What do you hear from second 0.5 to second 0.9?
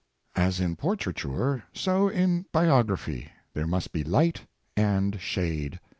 in